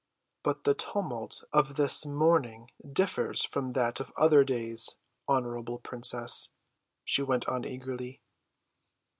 "But 0.41 0.63
the 0.63 0.73
tumult 0.73 1.43
of 1.53 1.75
this 1.75 2.07
morning 2.07 2.71
differs 2.91 3.43
from 3.45 3.73
that 3.73 3.99
of 3.99 4.11
other 4.17 4.43
days, 4.43 4.95
honorable 5.27 5.77
princess," 5.77 6.49
she 7.05 7.21
went 7.21 7.47
on 7.47 7.63
eagerly. 7.65 8.19